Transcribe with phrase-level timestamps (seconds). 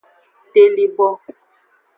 [0.53, 1.07] Telibo.